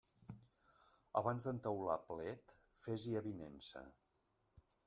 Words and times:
Abans 1.21 1.47
d'entaular 1.49 1.99
plet, 2.13 2.57
fes-hi 2.85 3.15
avinença. 3.23 3.89